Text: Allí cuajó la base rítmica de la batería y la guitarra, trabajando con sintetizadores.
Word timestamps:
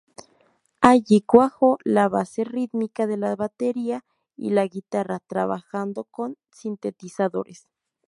Allí 0.81 1.21
cuajó 1.21 1.77
la 1.83 2.09
base 2.09 2.43
rítmica 2.43 3.05
de 3.05 3.17
la 3.17 3.35
batería 3.35 4.03
y 4.35 4.49
la 4.49 4.65
guitarra, 4.65 5.19
trabajando 5.27 6.05
con 6.05 6.39
sintetizadores. 6.51 7.67